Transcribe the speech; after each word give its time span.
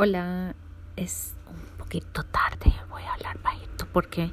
Hola, 0.00 0.54
es 0.94 1.34
un 1.48 1.76
poquito 1.76 2.22
tarde, 2.22 2.72
voy 2.88 3.02
a 3.02 3.14
hablar 3.14 3.42
bajito 3.42 3.84
porque 3.92 4.30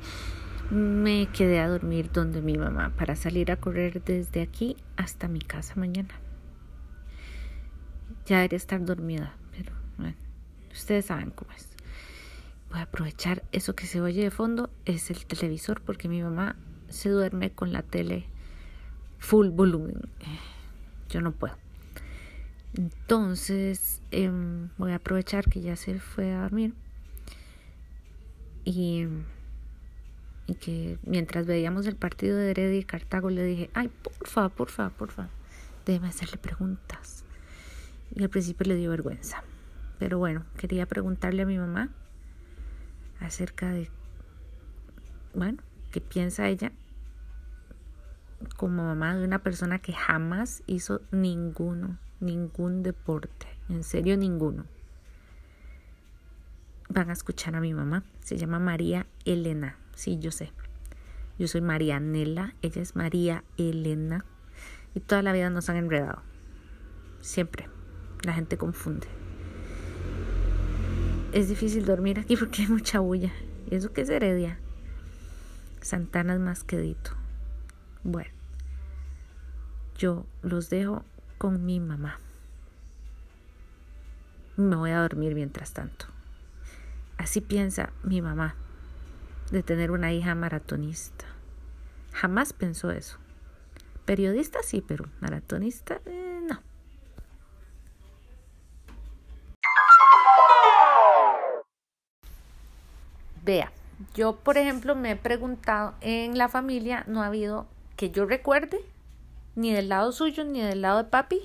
me 0.69 1.27
quedé 1.29 1.59
a 1.59 1.67
dormir 1.67 2.11
donde 2.11 2.43
mi 2.43 2.55
mamá 2.55 2.93
para 2.95 3.15
salir 3.15 3.51
a 3.51 3.55
correr 3.55 4.03
desde 4.03 4.43
aquí 4.43 4.77
hasta 4.95 5.27
mi 5.27 5.39
casa 5.39 5.73
mañana. 5.75 6.13
Ya 8.27 8.35
debería 8.35 8.57
estar 8.57 8.85
dormida, 8.85 9.33
pero 9.57 9.73
bueno, 9.97 10.15
ustedes 10.71 11.05
saben 11.05 11.31
cómo 11.31 11.51
es. 11.53 11.67
Voy 12.69 12.77
a 12.77 12.83
aprovechar 12.83 13.41
eso 13.51 13.73
que 13.73 13.87
se 13.87 14.01
oye 14.01 14.21
de 14.21 14.29
fondo, 14.29 14.69
es 14.85 15.09
el 15.09 15.25
televisor 15.25 15.81
porque 15.81 16.07
mi 16.07 16.21
mamá 16.21 16.57
se 16.89 17.09
duerme 17.09 17.49
con 17.49 17.73
la 17.73 17.81
tele 17.81 18.27
full 19.17 19.49
volumen. 19.49 19.99
Yo 21.09 21.21
no 21.21 21.31
puedo. 21.31 21.64
Entonces 22.77 24.01
em, 24.11 24.69
voy 24.77 24.91
a 24.91 24.95
aprovechar 24.95 25.45
que 25.45 25.61
ya 25.61 25.77
se 25.77 25.97
fue 25.99 26.33
a 26.33 26.41
dormir 26.41 26.73
y, 28.65 29.07
que 30.59 30.99
mientras 31.03 31.45
veíamos 31.45 31.85
el 31.85 31.95
partido 31.95 32.37
de 32.37 32.51
Heredia 32.51 32.79
y 32.79 32.83
Cartago 32.83 33.29
le 33.29 33.43
dije, 33.43 33.69
ay, 33.73 33.89
porfa, 34.03 34.49
porfa, 34.49 34.89
porfa, 34.89 35.29
déjeme 35.85 36.09
hacerle 36.09 36.37
preguntas. 36.37 37.23
Y 38.13 38.23
al 38.23 38.29
principio 38.29 38.67
le 38.67 38.75
dio 38.75 38.89
vergüenza. 38.89 39.43
Pero 39.97 40.17
bueno, 40.19 40.45
quería 40.57 40.85
preguntarle 40.85 41.43
a 41.43 41.45
mi 41.45 41.57
mamá 41.57 41.89
acerca 43.19 43.69
de, 43.71 43.89
bueno, 45.33 45.63
qué 45.91 46.01
piensa 46.01 46.47
ella 46.47 46.71
como 48.57 48.83
mamá 48.83 49.15
de 49.15 49.25
una 49.25 49.39
persona 49.39 49.79
que 49.79 49.93
jamás 49.93 50.61
hizo 50.67 51.01
ninguno 51.11 51.97
ningún 52.19 52.83
deporte, 52.83 53.47
en 53.69 53.83
serio 53.83 54.17
ninguno. 54.17 54.65
Van 56.89 57.09
a 57.09 57.13
escuchar 57.13 57.55
a 57.55 57.61
mi 57.61 57.73
mamá, 57.73 58.03
se 58.21 58.37
llama 58.37 58.59
María 58.59 59.07
Elena, 59.25 59.77
sí, 59.95 60.17
yo 60.19 60.31
sé. 60.31 60.51
Yo 61.37 61.47
soy 61.47 61.61
María 61.61 61.99
Nela, 61.99 62.55
ella 62.61 62.81
es 62.81 62.95
María 62.95 63.43
Elena 63.57 64.25
y 64.93 65.01
toda 65.01 65.21
la 65.21 65.33
vida 65.33 65.49
nos 65.49 65.69
han 65.69 65.75
enredado. 65.75 66.21
Siempre. 67.19 67.67
La 68.23 68.33
gente 68.33 68.57
confunde. 68.57 69.07
Es 71.31 71.49
difícil 71.49 71.85
dormir 71.85 72.19
aquí 72.19 72.37
porque 72.37 72.63
hay 72.63 72.67
mucha 72.67 72.99
bulla. 72.99 73.31
¿Y 73.69 73.75
eso 73.75 73.91
qué 73.91 74.01
es 74.01 74.09
Heredia? 74.09 74.57
Santana 75.81 76.33
es 76.33 76.39
más 76.39 76.63
quedito. 76.63 77.11
Bueno, 78.03 78.31
yo 79.97 80.25
los 80.41 80.69
dejo 80.69 81.03
con 81.45 81.63
mi 81.63 81.79
mamá. 81.79 82.17
Me 84.57 84.75
voy 84.75 84.89
a 84.89 85.01
dormir 85.01 85.35
mientras 85.35 85.73
tanto. 85.73 86.07
Así 87.19 87.39
piensa 87.39 87.91
mi 88.01 88.19
mamá 88.19 88.55
de 89.51 89.61
tener 89.61 89.91
una 89.91 90.11
hija 90.11 90.33
maratonista. 90.33 91.25
Jamás 92.13 92.51
pensó 92.51 92.89
eso. 92.89 93.19
Periodista 94.05 94.63
sí, 94.63 94.81
pero 94.81 95.05
maratonista 95.21 96.01
eh, 96.07 96.41
no. 96.49 96.63
Vea, 103.43 103.71
yo 104.15 104.37
por 104.37 104.57
ejemplo 104.57 104.95
me 104.95 105.11
he 105.11 105.15
preguntado, 105.15 105.93
en 106.01 106.39
la 106.39 106.49
familia 106.49 107.03
no 107.05 107.21
ha 107.21 107.27
habido 107.27 107.67
que 107.97 108.09
yo 108.09 108.25
recuerde 108.25 108.94
ni 109.55 109.71
del 109.71 109.89
lado 109.89 110.11
suyo 110.11 110.43
ni 110.43 110.61
del 110.61 110.81
lado 110.81 111.03
de 111.03 111.09
papi. 111.09 111.39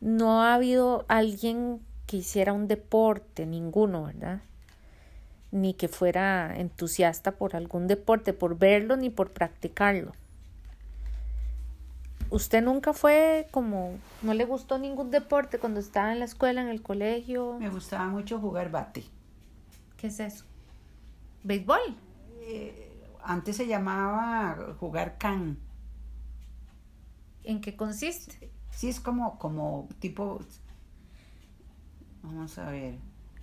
No 0.00 0.42
ha 0.42 0.54
habido 0.54 1.04
alguien 1.08 1.80
que 2.06 2.18
hiciera 2.18 2.52
un 2.52 2.68
deporte, 2.68 3.46
ninguno, 3.46 4.04
¿verdad? 4.04 4.40
Ni 5.50 5.74
que 5.74 5.88
fuera 5.88 6.58
entusiasta 6.58 7.32
por 7.32 7.56
algún 7.56 7.86
deporte, 7.86 8.32
por 8.32 8.58
verlo 8.58 8.96
ni 8.96 9.10
por 9.10 9.30
practicarlo. 9.30 10.12
¿Usted 12.30 12.62
nunca 12.62 12.92
fue 12.92 13.46
como, 13.50 13.98
no 14.20 14.34
le 14.34 14.44
gustó 14.44 14.78
ningún 14.78 15.10
deporte 15.10 15.58
cuando 15.58 15.80
estaba 15.80 16.12
en 16.12 16.18
la 16.18 16.26
escuela, 16.26 16.60
en 16.60 16.68
el 16.68 16.82
colegio? 16.82 17.56
Me 17.58 17.70
gustaba 17.70 18.06
mucho 18.08 18.38
jugar 18.38 18.70
bate. 18.70 19.04
¿Qué 19.96 20.08
es 20.08 20.20
eso? 20.20 20.44
¿Béisbol? 21.42 21.80
Eh, 22.42 22.92
antes 23.22 23.56
se 23.56 23.66
llamaba 23.66 24.74
jugar 24.78 25.16
can. 25.18 25.58
¿En 27.44 27.60
qué 27.60 27.76
consiste? 27.76 28.50
Sí, 28.70 28.88
es 28.88 29.00
como, 29.00 29.38
como 29.38 29.88
tipo, 29.98 30.40
vamos 32.22 32.58
a 32.58 32.70
ver. 32.70 32.96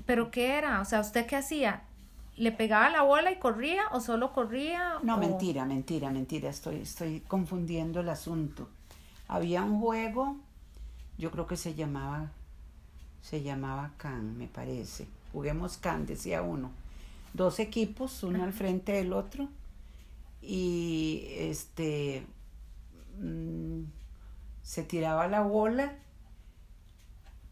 ¿Pero 0.06 0.32
qué 0.32 0.58
era? 0.58 0.82
O 0.82 0.86
sea, 0.86 1.00
¿usted 1.00 1.26
qué 1.26 1.36
hacía? 1.36 1.84
¿Le 2.38 2.52
pegaba 2.52 2.90
la 2.90 3.02
bola 3.02 3.32
y 3.32 3.40
corría 3.40 3.84
o 3.92 4.00
solo 4.00 4.34
corría? 4.34 5.00
No, 5.04 5.16
o... 5.16 5.18
mentira, 5.18 5.66
mentira, 5.66 6.12
mentira. 6.12 6.50
Estoy, 6.50 6.82
estoy 6.82 7.22
confundiendo 7.22 8.02
el 8.02 8.10
asunto. 8.10 8.70
Había 9.28 9.64
un 9.64 9.80
juego, 9.80 10.38
yo 11.18 11.32
creo 11.32 11.48
que 11.48 11.58
se 11.58 11.74
llamaba, 11.74 12.30
se 13.22 13.42
llamaba 13.42 13.92
Can, 13.98 14.38
me 14.38 14.48
parece. 14.48 15.08
Juguemos 15.34 15.78
Can, 15.78 16.06
decía 16.06 16.42
uno. 16.42 16.72
Dos 17.34 17.60
equipos, 17.60 18.24
uno 18.24 18.44
al 18.44 18.54
frente 18.54 18.92
del 18.94 19.14
otro. 19.14 19.48
Y 20.42 21.26
este 21.32 22.26
mm, 23.20 23.84
se 24.62 24.84
tiraba 24.84 25.28
la 25.28 25.42
bola 25.42 25.94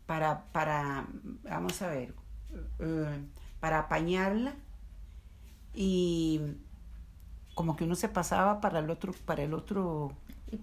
para, 0.06 0.44
para 0.51 1.06
vamos 1.44 1.81
a 1.81 1.88
ver, 1.88 2.13
uh, 2.79 3.25
para 3.59 3.79
apañarla 3.79 4.53
y 5.73 6.41
como 7.56 7.75
que 7.75 7.84
uno 7.84 7.96
se 7.96 8.09
pasaba 8.09 8.59
para 8.62 8.79
el 8.79 8.90
otro, 8.90 9.13
para 9.25 9.44
el 9.44 9.53
otro. 9.53 10.13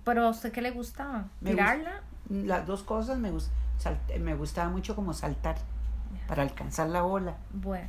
¿Pero 0.05 0.27
a 0.27 0.31
usted 0.31 0.53
qué 0.53 0.60
le 0.62 0.71
gustaba? 0.71 1.28
¿Tirarla? 1.44 2.03
gust- 2.28 2.44
las 2.47 2.66
dos 2.66 2.83
cosas 2.83 3.19
me, 3.19 3.31
gus- 3.31 3.50
salt- 3.78 4.19
me 4.21 4.34
gustaba 4.34 4.69
mucho 4.69 4.94
como 4.94 5.12
saltar 5.15 5.56
para 6.28 6.43
alcanzar 6.43 6.89
la 6.91 7.03
bola. 7.03 7.37
Bueno. 7.53 7.89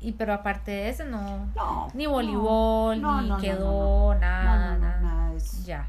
Y 0.00 0.12
pero 0.12 0.34
aparte 0.34 0.72
de 0.72 0.88
eso 0.88 1.04
no... 1.04 1.46
No. 1.54 1.88
Ni 1.94 2.06
voleibol, 2.06 3.00
no, 3.00 3.22
ni 3.22 3.28
no, 3.28 3.38
quedó, 3.38 4.14
nada, 4.16 4.76
nada. 4.76 5.00
nada. 5.00 5.38
Ya. 5.64 5.88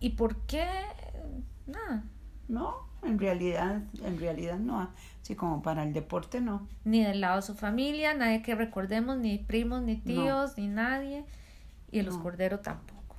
¿Y 0.00 0.10
por 0.10 0.36
qué? 0.46 0.66
Nada. 1.66 2.04
No, 2.48 2.76
en 3.02 3.18
realidad, 3.18 3.82
en 4.04 4.18
realidad 4.18 4.58
no. 4.58 4.88
Así 5.22 5.34
como 5.34 5.62
para 5.62 5.82
el 5.82 5.92
deporte 5.92 6.40
no. 6.40 6.68
Ni 6.84 7.02
del 7.02 7.20
lado 7.20 7.36
de 7.36 7.42
su 7.42 7.54
familia, 7.54 8.14
nadie 8.14 8.42
que 8.42 8.54
recordemos, 8.54 9.16
ni 9.16 9.38
primos, 9.38 9.82
ni 9.82 9.96
tíos, 9.96 10.56
ni 10.56 10.68
nadie. 10.68 11.24
Y 11.90 11.98
de 11.98 12.02
los 12.04 12.16
No. 12.16 12.22
corderos 12.22 12.62
tampoco. 12.62 13.16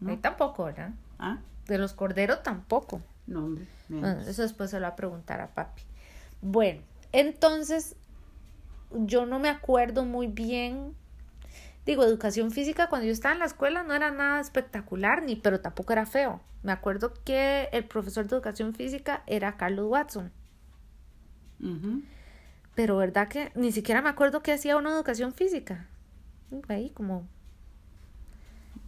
No. 0.00 0.10
Ahí 0.10 0.16
tampoco, 0.18 0.64
¿verdad? 0.64 0.90
¿Ah? 1.18 1.38
De 1.66 1.78
los 1.78 1.92
corderos 1.94 2.42
tampoco. 2.42 3.00
No, 3.26 3.44
hombre. 3.44 3.66
Bueno, 3.88 4.20
eso 4.20 4.42
después 4.42 4.70
se 4.70 4.78
lo 4.78 4.82
va 4.82 4.88
a 4.92 4.96
preguntar 4.96 5.40
a 5.40 5.48
papi. 5.48 5.82
Bueno, 6.40 6.80
entonces 7.12 7.96
yo 8.92 9.26
no 9.26 9.38
me 9.38 9.48
acuerdo 9.48 10.04
muy 10.04 10.26
bien. 10.26 10.94
Digo, 11.84 12.04
educación 12.04 12.50
física 12.52 12.88
cuando 12.88 13.06
yo 13.06 13.12
estaba 13.12 13.34
en 13.34 13.40
la 13.40 13.46
escuela 13.46 13.82
no 13.82 13.94
era 13.94 14.10
nada 14.10 14.40
espectacular, 14.40 15.22
ni, 15.22 15.36
pero 15.36 15.60
tampoco 15.60 15.92
era 15.92 16.06
feo. 16.06 16.40
Me 16.62 16.70
acuerdo 16.70 17.12
que 17.24 17.68
el 17.72 17.84
profesor 17.84 18.26
de 18.26 18.36
educación 18.36 18.74
física 18.74 19.24
era 19.26 19.56
Carlos 19.56 19.86
Watson. 19.88 20.30
Pero 22.74 22.96
verdad 22.96 23.28
que 23.28 23.52
ni 23.54 23.72
siquiera 23.72 24.00
me 24.00 24.08
acuerdo 24.08 24.42
que 24.42 24.52
hacía 24.52 24.76
una 24.76 24.90
educación 24.90 25.32
física. 25.32 25.86
Ahí 26.68 26.90
como 26.90 27.26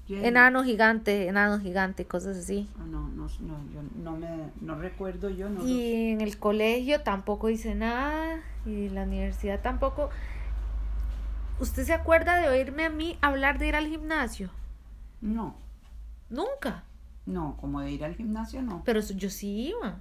enano 0.08 0.62
gigante, 0.64 1.28
enano 1.28 1.60
gigante, 1.60 2.04
cosas 2.04 2.36
así. 2.36 2.68
No, 2.78 2.86
no, 2.86 3.08
no, 3.08 3.28
yo 3.72 3.82
no 4.02 4.16
me, 4.16 4.50
no 4.60 4.74
recuerdo 4.76 5.30
yo, 5.30 5.48
no. 5.48 5.66
Y 5.66 6.10
en 6.10 6.20
el 6.20 6.38
colegio 6.38 7.00
tampoco 7.02 7.48
hice 7.48 7.74
nada. 7.74 8.40
Y 8.66 8.86
en 8.86 8.94
la 8.94 9.02
universidad 9.04 9.60
tampoco. 9.62 10.10
¿Usted 11.60 11.84
se 11.84 11.92
acuerda 11.92 12.36
de 12.40 12.48
oírme 12.48 12.84
a 12.84 12.90
mí 12.90 13.16
hablar 13.20 13.58
de 13.58 13.68
ir 13.68 13.76
al 13.76 13.86
gimnasio? 13.86 14.50
No, 15.20 15.56
Nunca. 16.30 16.84
no, 17.26 17.56
como 17.60 17.80
de 17.80 17.92
ir 17.92 18.04
al 18.04 18.14
gimnasio 18.16 18.60
no. 18.62 18.82
Pero 18.84 19.00
yo 19.00 19.30
sí 19.30 19.68
iba. 19.68 19.98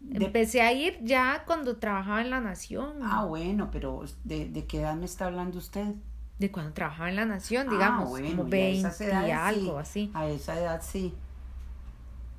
De- 0.00 0.26
Empecé 0.26 0.60
a 0.62 0.72
ir 0.72 0.98
ya 1.02 1.42
cuando 1.46 1.78
trabajaba 1.78 2.20
en 2.20 2.30
La 2.30 2.40
Nación. 2.40 2.98
Ah, 3.02 3.24
bueno, 3.24 3.70
pero 3.72 4.04
¿de, 4.24 4.48
de 4.48 4.66
qué 4.66 4.80
edad 4.80 4.94
me 4.94 5.06
está 5.06 5.26
hablando 5.26 5.58
usted? 5.58 5.94
De 6.38 6.52
cuando 6.52 6.72
trabajaba 6.74 7.08
en 7.08 7.16
La 7.16 7.24
Nación, 7.24 7.66
Ah, 7.68 7.72
digamos. 7.72 8.08
bueno, 8.10 8.28
como 8.36 8.42
ya 8.42 8.46
a 8.46 8.50
20 8.50 8.78
esas 8.78 9.00
edades 9.00 9.28
y 9.28 9.32
algo 9.32 9.72
sí. 9.72 9.78
así. 9.80 10.10
A 10.14 10.26
esa 10.28 10.58
edad 10.60 10.82
sí. 10.82 11.14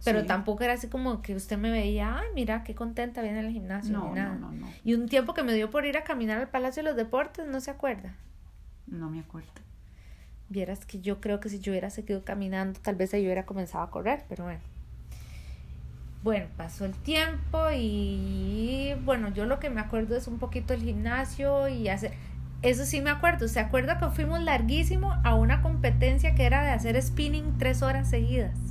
Pero 0.04 0.22
Sí. 0.22 0.28
tampoco 0.28 0.64
era 0.64 0.74
así 0.74 0.88
como 0.88 1.22
que 1.22 1.36
usted 1.36 1.58
me 1.58 1.72
veía, 1.72 2.18
ay, 2.20 2.28
mira 2.36 2.64
qué 2.64 2.76
contenta 2.76 3.22
viene 3.22 3.40
al 3.40 3.50
gimnasio, 3.52 3.94
No, 3.94 4.16
no, 4.16 4.36
no, 4.52 4.68
Y 4.84 4.94
un 4.94 5.08
tiempo 5.10 5.34
que 5.34 5.44
me 5.44 5.54
dio 5.54 5.70
por 5.70 5.86
ir 5.86 5.98
a 5.98 6.04
caminar 6.04 6.38
al 6.40 6.50
Palacio 6.50 6.84
de 6.84 6.90
los 6.90 6.98
Deportes, 6.98 7.48
¿no 7.48 7.60
se 7.62 7.72
acuerda? 7.72 8.16
no 8.86 9.10
me 9.10 9.20
acuerdo. 9.20 9.50
Vieras 10.50 10.86
que 10.86 11.02
yo 11.02 11.20
creo 11.20 11.42
que 11.42 11.50
si 11.50 11.60
yo 11.60 11.72
hubiera 11.74 11.90
seguido 11.90 12.24
caminando, 12.24 12.80
tal 12.82 12.96
vez 12.96 13.12
yo 13.12 13.18
hubiera 13.18 13.46
comenzado 13.46 13.84
a 13.84 13.90
correr, 13.92 14.24
pero 14.30 14.46
bueno. 14.46 14.62
bueno, 16.24 16.46
pasó 16.58 16.86
el 16.86 16.94
tiempo 16.94 17.70
y 17.76 18.94
bueno, 19.06 19.30
yo 19.30 19.46
lo 19.46 19.60
que 19.60 19.70
me 19.70 19.82
acuerdo 19.82 20.16
es 20.18 20.28
un 20.28 20.40
poquito 20.40 20.74
el 20.74 20.82
gimnasio 20.82 21.68
y 21.70 21.90
hacer, 21.90 22.14
eso 22.62 22.86
sí 22.86 23.02
me 23.02 23.10
acuerdo, 23.10 23.48
¿se 23.48 23.60
acuerda 23.60 23.98
que 24.00 24.08
fuimos 24.10 24.42
larguísimo 24.42 25.14
a 25.24 25.36
una 25.36 25.62
competencia 25.62 26.34
que 26.36 26.46
era 26.46 26.64
de 26.64 26.72
hacer 26.72 27.02
spinning 27.02 27.58
tres 27.58 27.82
horas 27.82 28.10
seguidas? 28.10 28.67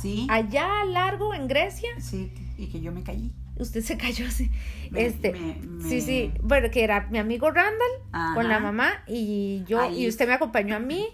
Sí. 0.00 0.26
Allá 0.30 0.68
largo 0.84 1.32
en 1.34 1.48
Grecia. 1.48 1.90
Sí, 2.00 2.32
y 2.58 2.66
que 2.68 2.80
yo 2.80 2.92
me 2.92 3.02
caí. 3.02 3.32
Usted 3.58 3.80
se 3.82 3.96
cayó 3.96 4.26
así. 4.26 4.50
Me- 4.90 5.06
este, 5.06 5.32
me- 5.32 5.54
me- 5.66 5.88
sí, 5.88 6.00
sí, 6.00 6.32
bueno, 6.42 6.70
que 6.70 6.84
era 6.84 7.06
mi 7.10 7.18
amigo 7.18 7.50
Randall 7.50 8.34
con 8.34 8.48
la 8.48 8.58
mamá 8.60 9.02
y 9.06 9.64
yo 9.66 9.80
Ahí. 9.80 10.04
y 10.04 10.08
usted 10.08 10.26
me 10.26 10.34
acompañó 10.34 10.76
a 10.76 10.80
mí. 10.80 11.06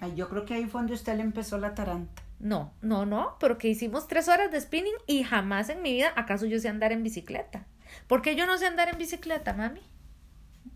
Ay, 0.00 0.14
yo 0.14 0.28
creo 0.28 0.44
que 0.44 0.54
ahí 0.54 0.66
fue 0.66 0.80
donde 0.80 0.94
usted 0.94 1.16
le 1.16 1.22
empezó 1.22 1.58
la 1.58 1.74
taranta. 1.74 2.22
No, 2.38 2.72
no, 2.80 3.04
no, 3.04 3.36
pero 3.38 3.58
que 3.58 3.68
hicimos 3.68 4.06
tres 4.08 4.28
horas 4.28 4.50
de 4.50 4.60
spinning 4.60 4.94
y 5.06 5.24
jamás 5.24 5.68
en 5.68 5.82
mi 5.82 5.92
vida 5.92 6.12
acaso 6.16 6.46
yo 6.46 6.58
sé 6.58 6.68
andar 6.68 6.90
en 6.92 7.02
bicicleta. 7.02 7.66
¿Por 8.06 8.22
qué 8.22 8.34
yo 8.36 8.46
no 8.46 8.56
sé 8.56 8.66
andar 8.66 8.88
en 8.88 8.96
bicicleta, 8.96 9.52
mami? 9.52 9.80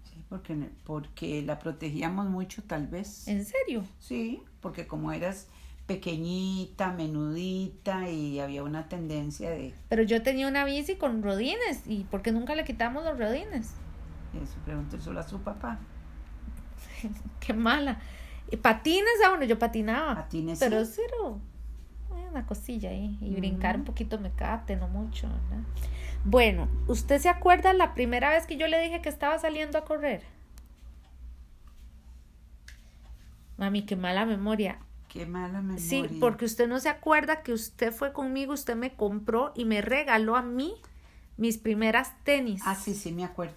Sí, 0.03 0.23
porque, 0.29 0.55
porque 0.85 1.43
la 1.43 1.59
protegíamos 1.59 2.27
mucho, 2.29 2.63
tal 2.65 2.87
vez. 2.89 3.27
¿En 3.29 3.45
serio? 3.47 3.85
Sí, 3.99 4.43
porque 4.61 4.87
como 4.87 5.13
eras 5.13 5.49
pequeñita, 5.87 6.93
menudita 6.93 8.09
y 8.09 8.41
había 8.41 8.63
una 8.63 8.89
tendencia 8.89 9.51
de 9.51 9.75
Pero 9.89 10.03
yo 10.03 10.23
tenía 10.23 10.49
una 10.49 10.65
bici 10.65 10.97
con 10.97 11.23
rodines 11.23 11.83
y 11.87 12.05
¿por 12.05 12.23
qué 12.23 12.33
nunca 12.33 12.55
le 12.55 12.65
quitamos 12.65 13.05
los 13.05 13.19
rodines? 13.19 13.75
eso, 14.43 14.55
pregúnteselo 14.65 15.21
a 15.21 15.23
su 15.23 15.41
papá. 15.41 15.79
Qué 17.41 17.53
mala. 17.53 18.01
Y 18.51 18.57
patines, 18.57 19.13
ah, 19.25 19.29
bueno, 19.31 19.45
yo 19.45 19.59
patinaba. 19.59 20.15
Patines, 20.17 20.59
Pero 20.59 20.85
sí. 20.85 20.93
cero. 20.97 21.39
eh, 22.17 22.27
Una 22.31 22.45
cosilla 22.47 22.91
ahí. 22.91 23.17
Y 23.21 23.35
brincar 23.37 23.77
un 23.77 23.85
poquito 23.85 24.19
me 24.19 24.31
cate, 24.33 24.75
no 24.77 24.89
mucho, 24.89 25.29
¿verdad? 25.29 25.65
Bueno, 26.25 26.69
¿usted 26.89 27.21
se 27.21 27.29
acuerda 27.29 27.73
la 27.75 27.95
primera 27.95 28.31
vez 28.31 28.47
que 28.47 28.57
yo 28.57 28.67
le 28.67 28.81
dije 28.83 29.01
que 29.03 29.09
estaba 29.09 29.39
saliendo 29.39 29.79
a 29.79 29.85
correr? 29.85 30.23
Mami, 33.57 33.83
qué 33.87 33.95
mala 33.97 34.27
memoria. 34.27 34.79
Qué 35.15 35.27
mala 35.27 35.63
memoria. 35.63 35.79
Sí, 35.81 36.17
porque 36.19 36.45
usted 36.45 36.67
no 36.67 36.81
se 36.81 36.89
acuerda 36.89 37.43
que 37.45 37.53
usted 37.53 37.93
fue 37.93 38.13
conmigo, 38.13 38.53
usted 38.53 38.75
me 38.75 38.97
compró 38.97 39.53
y 39.55 39.65
me 39.65 39.81
regaló 39.81 40.35
a 40.35 40.43
mí 40.43 40.75
mis 41.37 41.57
primeras 41.57 42.13
tenis. 42.25 42.63
Ah, 42.67 42.75
sí, 42.75 42.95
sí, 42.95 43.13
me 43.13 43.25
acuerdo. 43.25 43.55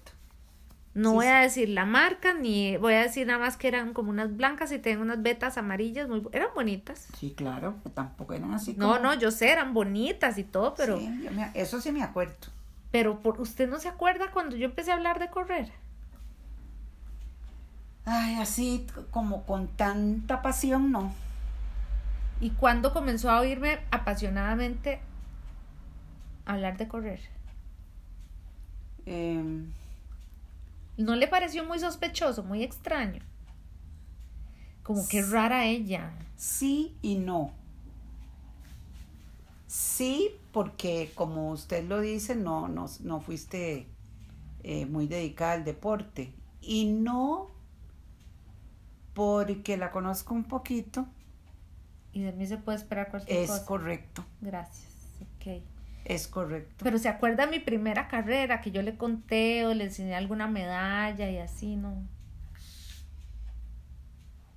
No 0.94 1.09
sí, 1.09 1.15
voy 1.15 1.25
sí. 1.25 1.31
a 1.31 1.39
decir 1.39 1.69
la 1.69 1.86
marca, 1.86 2.33
ni 2.36 2.77
voy 2.77 2.94
a 2.94 3.01
decir 3.01 3.25
nada 3.25 3.39
más 3.39 3.57
que 3.57 3.68
eran 3.69 3.94
como 3.94 4.12
unas 4.12 4.38
blancas 4.38 4.71
y 4.71 4.77
tenían 4.77 5.01
unas 5.01 5.24
vetas 5.24 5.57
amarillas, 5.57 6.07
muy, 6.07 6.21
eran 6.31 6.50
bonitas. 6.54 7.07
Sí, 7.18 7.33
claro, 7.36 7.74
tampoco 7.95 8.33
eran 8.36 8.53
así 8.53 8.75
No, 8.77 8.89
como- 8.94 9.00
no, 9.00 9.13
yo 9.15 9.31
sé, 9.31 9.51
eran 9.51 9.74
bonitas 9.74 10.38
y 10.38 10.44
todo, 10.44 10.75
pero, 10.75 11.00
Sí, 11.00 11.10
yo 11.24 11.31
me- 11.31 11.50
eso 11.56 11.81
sí 11.81 11.92
me 11.92 12.03
acuerdo. 12.03 12.36
pero 12.92 13.19
por, 13.21 13.42
¿usted 13.42 13.68
no 13.68 13.80
se 13.80 13.88
acuerda 13.89 14.30
cuando 14.31 14.56
yo 14.56 14.65
empecé 14.65 14.92
a 14.92 14.95
hablar 14.95 15.18
de 15.19 15.30
correr? 15.31 15.71
Ay, 18.06 18.36
así 18.36 18.86
como 19.10 19.44
con 19.44 19.68
tanta 19.68 20.44
pasión, 20.44 20.92
no. 20.92 21.12
¿Y 22.39 22.51
cuándo 22.51 22.94
comenzó 22.94 23.30
a 23.31 23.39
oírme 23.39 23.80
apasionadamente 23.92 25.00
hablar 26.45 26.78
de 26.78 26.88
correr? 26.88 27.19
Em, 29.06 29.72
¿No 30.98 31.16
le 31.16 31.28
pareció 31.28 31.66
muy 31.66 31.80
sospechoso, 31.80 32.44
muy 32.44 32.63
extraño? 32.63 33.22
Como 34.84 35.07
que 35.07 35.22
rara 35.22 35.66
ella. 35.66 36.12
sí 36.36 36.95
y 37.01 37.16
no. 37.16 37.54
Sí, 39.68 40.31
porque 40.54 41.12
como 41.16 41.51
usted 41.51 41.86
lo 41.88 42.00
dice, 42.00 42.36
no, 42.36 42.68
no, 42.68 42.86
no 43.01 43.19
fuiste 43.19 43.88
eh, 44.63 44.86
muy 44.86 45.07
dedicada 45.07 45.54
al 45.54 45.66
deporte. 45.66 46.34
Y 46.62 46.86
no 46.86 47.51
porque 49.13 49.78
la 49.78 49.92
conozco 49.92 50.34
un 50.34 50.44
poquito, 50.44 51.07
Y 52.17 52.23
de 52.23 52.31
mí 52.31 52.47
se 52.47 52.57
puede 52.57 52.77
esperar 52.79 53.09
cualquier 53.11 53.41
es 53.43 53.49
cosa. 53.51 53.65
correcto, 53.65 54.25
Gracias. 54.41 54.87
Ok. 55.21 55.61
es 56.05 56.27
correcto. 56.27 56.83
Pero 56.83 56.97
se 56.97 57.09
acuerda 57.09 57.45
mi 57.47 57.59
primera 57.59 58.07
carrera 58.07 58.59
que 58.61 58.71
yo 58.71 58.81
le 58.81 58.95
conté 58.97 59.65
o 59.67 59.73
le 59.73 59.83
enseñé 59.83 60.15
alguna 60.15 60.47
medalla 60.47 61.29
y 61.29 61.37
así, 61.37 61.75
¿no? 61.75 61.93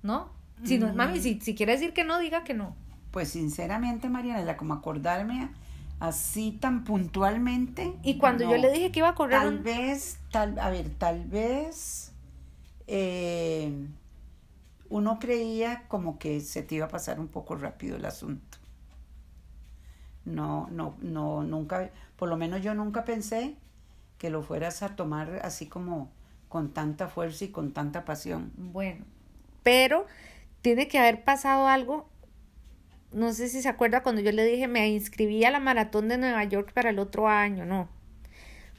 ¿No? 0.01 0.29
Si 0.63 0.77
no, 0.77 0.91
Mm. 0.91 0.95
mami, 0.95 1.19
si, 1.19 1.39
si 1.41 1.55
quiere 1.55 1.73
decir 1.73 1.93
que 1.93 2.03
no, 2.03 2.19
diga 2.19 2.43
que 2.43 2.53
no. 2.53 2.75
Pues 3.11 3.29
sinceramente, 3.29 4.09
Mariana, 4.09 4.57
como 4.57 4.73
acordarme 4.73 5.49
así 5.99 6.51
tan 6.53 6.83
puntualmente. 6.83 7.93
Y 8.03 8.17
cuando 8.17 8.49
yo 8.49 8.57
le 8.57 8.71
dije 8.71 8.91
que 8.91 8.99
iba 8.99 9.09
a 9.09 9.15
correr 9.15 9.39
Tal 9.39 9.47
un- 9.57 9.63
vez, 9.63 10.17
tal, 10.31 10.57
a 10.59 10.69
ver, 10.69 10.89
tal 10.97 11.25
vez 11.25 12.11
eh, 12.87 13.71
uno 14.91 15.19
creía 15.19 15.85
como 15.87 16.19
que 16.19 16.41
se 16.41 16.63
te 16.63 16.75
iba 16.75 16.85
a 16.85 16.89
pasar 16.89 17.19
un 17.19 17.29
poco 17.29 17.55
rápido 17.55 17.95
el 17.95 18.05
asunto. 18.05 18.57
No, 20.25 20.67
no, 20.69 20.97
no, 21.01 21.43
nunca, 21.43 21.89
por 22.17 22.27
lo 22.27 22.35
menos 22.35 22.61
yo 22.61 22.75
nunca 22.75 23.05
pensé 23.05 23.55
que 24.17 24.29
lo 24.29 24.43
fueras 24.43 24.83
a 24.83 24.95
tomar 24.97 25.39
así 25.43 25.65
como 25.65 26.11
con 26.49 26.73
tanta 26.73 27.07
fuerza 27.07 27.45
y 27.45 27.47
con 27.47 27.71
tanta 27.71 28.03
pasión. 28.03 28.51
Bueno, 28.57 29.05
pero 29.63 30.05
tiene 30.61 30.89
que 30.89 30.99
haber 30.99 31.23
pasado 31.23 31.67
algo. 31.69 32.09
No 33.13 33.31
sé 33.31 33.47
si 33.47 33.61
se 33.61 33.69
acuerda 33.69 34.03
cuando 34.03 34.21
yo 34.21 34.33
le 34.33 34.43
dije 34.43 34.67
me 34.67 34.89
inscribí 34.89 35.45
a 35.45 35.51
la 35.51 35.61
maratón 35.61 36.09
de 36.09 36.17
Nueva 36.17 36.43
York 36.43 36.73
para 36.73 36.89
el 36.89 36.99
otro 36.99 37.29
año, 37.29 37.65
no. 37.65 37.87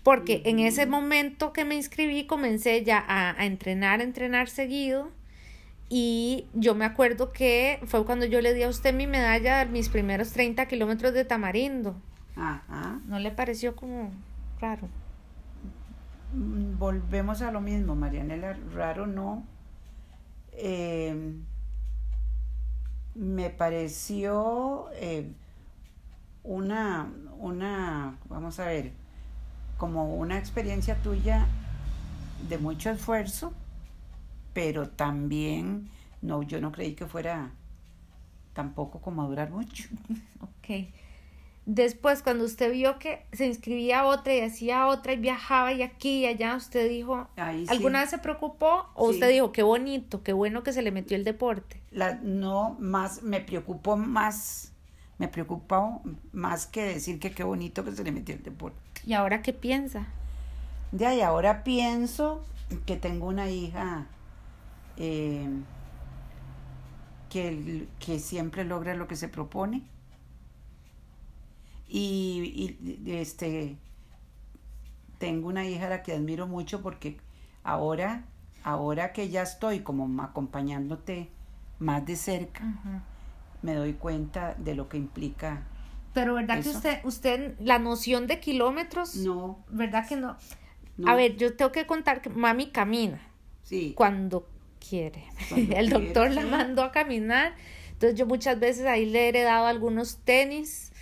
Porque 0.02 0.42
en 0.44 0.58
ese 0.58 0.84
momento 0.84 1.54
que 1.54 1.64
me 1.64 1.74
inscribí 1.74 2.26
comencé 2.26 2.84
ya 2.84 2.98
a, 2.98 3.30
a 3.40 3.46
entrenar, 3.46 4.00
a 4.00 4.04
entrenar 4.04 4.50
seguido. 4.50 5.10
Y 5.88 6.46
yo 6.54 6.74
me 6.74 6.84
acuerdo 6.84 7.32
que 7.32 7.80
fue 7.86 8.04
cuando 8.06 8.24
yo 8.24 8.40
le 8.40 8.54
di 8.54 8.62
a 8.62 8.68
usted 8.68 8.94
mi 8.94 9.06
medalla 9.06 9.58
de 9.58 9.66
mis 9.66 9.88
primeros 9.88 10.32
30 10.32 10.66
kilómetros 10.66 11.12
de 11.12 11.24
tamarindo. 11.24 11.94
Ajá. 12.36 13.00
¿No 13.06 13.18
le 13.18 13.30
pareció 13.30 13.76
como 13.76 14.10
raro? 14.60 14.88
Mm, 16.32 16.78
Volvemos 16.78 17.42
a 17.42 17.50
lo 17.50 17.60
mismo, 17.60 17.94
Marianela, 17.94 18.56
raro 18.74 19.06
no. 19.06 19.44
Eh, 20.52 21.34
me 23.14 23.50
pareció 23.50 24.86
eh, 24.94 25.30
una, 26.42 27.12
una, 27.38 28.16
vamos 28.28 28.58
a 28.58 28.66
ver, 28.66 28.92
como 29.76 30.14
una 30.16 30.38
experiencia 30.38 30.96
tuya 30.96 31.46
de 32.48 32.58
mucho 32.58 32.90
esfuerzo, 32.90 33.52
pero 34.52 34.88
también, 34.88 35.88
no, 36.20 36.42
yo 36.42 36.60
no 36.60 36.72
creí 36.72 36.94
que 36.94 37.06
fuera 37.06 37.50
tampoco 38.52 39.00
como 39.00 39.22
a 39.22 39.26
durar 39.26 39.50
mucho. 39.50 39.84
Ok. 40.40 40.88
Después, 41.64 42.22
cuando 42.22 42.44
usted 42.44 42.72
vio 42.72 42.98
que 42.98 43.24
se 43.32 43.46
inscribía 43.46 44.00
a 44.00 44.04
otra 44.06 44.34
y 44.34 44.40
hacía 44.40 44.88
otra 44.88 45.12
y 45.12 45.16
viajaba 45.16 45.72
y 45.72 45.82
aquí 45.82 46.18
y 46.22 46.26
allá, 46.26 46.56
usted 46.56 46.88
dijo, 46.88 47.28
Ahí 47.36 47.66
sí. 47.66 47.72
¿alguna 47.72 48.00
vez 48.00 48.10
se 48.10 48.18
preocupó? 48.18 48.86
¿O 48.94 49.08
Sí. 49.08 49.14
usted 49.14 49.30
dijo, 49.30 49.52
qué 49.52 49.62
bonito, 49.62 50.24
qué 50.24 50.32
bueno 50.32 50.64
que 50.64 50.72
se 50.72 50.82
le 50.82 50.90
metió 50.90 51.16
el 51.16 51.22
deporte? 51.24 51.80
la, 51.92 52.14
no 52.16 52.76
más 52.80 53.22
me 53.22 53.40
preocupó 53.40 53.96
más 53.96 54.72
me 55.18 55.28
preocupó 55.28 56.02
más 56.32 56.66
que 56.66 56.82
decir 56.82 57.20
que 57.20 57.30
qué 57.32 57.44
bonito 57.44 57.84
que 57.84 57.92
se 57.92 58.02
le 58.02 58.10
metió 58.12 58.34
el 58.34 58.42
deporte 58.42 58.78
¿Y 59.06 59.12
ahora 59.12 59.42
qué 59.42 59.52
piensa? 59.52 60.06
de 60.90 61.06
ahí 61.06 61.20
ahora 61.20 61.62
pienso 61.64 62.44
que 62.86 62.96
tengo 62.96 63.26
una 63.26 63.50
hija 63.50 64.06
eh, 65.04 65.48
que, 67.28 67.88
que 67.98 68.20
siempre 68.20 68.64
logra 68.64 68.94
lo 68.94 69.08
que 69.08 69.16
se 69.16 69.26
propone 69.26 69.82
y, 71.88 72.78
y, 72.78 73.10
este 73.10 73.78
tengo 75.18 75.48
una 75.48 75.66
hija 75.66 75.88
a 75.88 75.90
la 75.90 76.02
que 76.04 76.12
admiro 76.12 76.46
mucho 76.46 76.82
porque 76.82 77.18
ahora 77.64 78.26
ahora 78.62 79.12
que 79.12 79.28
ya 79.28 79.42
estoy 79.42 79.80
como 79.80 80.22
acompañándote 80.22 81.30
más 81.80 82.06
de 82.06 82.14
cerca 82.14 82.62
me 83.60 83.74
doy 83.74 83.94
cuenta 83.94 84.54
de 84.54 84.76
lo 84.76 84.88
que 84.88 84.98
implica. 84.98 85.62
Pero 86.14 86.34
¿verdad 86.34 86.62
que 86.62 86.68
usted, 86.68 87.00
usted, 87.04 87.56
la 87.60 87.78
noción 87.78 88.26
de 88.26 88.38
kilómetros, 88.38 89.16
No, 89.16 89.64
¿verdad 89.68 90.06
que 90.06 90.16
no? 90.16 90.36
no. 90.96 91.10
A 91.10 91.14
ver, 91.14 91.36
yo 91.36 91.56
tengo 91.56 91.72
que 91.72 91.86
contar 91.86 92.20
que 92.20 92.28
mami 92.28 92.70
camina 92.70 93.20
sí, 93.62 93.94
cuando 93.96 94.51
quiere. 94.88 95.24
Cuando 95.48 95.76
el 95.76 95.88
quiere, 95.88 96.04
doctor 96.04 96.30
la 96.30 96.42
mandó 96.42 96.82
a 96.82 96.92
caminar. 96.92 97.54
Entonces 97.92 98.18
yo 98.18 98.26
muchas 98.26 98.58
veces 98.58 98.86
ahí 98.86 99.06
le 99.06 99.26
he 99.26 99.28
heredado 99.28 99.66
algunos 99.66 100.18
tenis, 100.18 100.92